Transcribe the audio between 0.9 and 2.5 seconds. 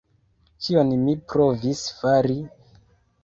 mi provis fari!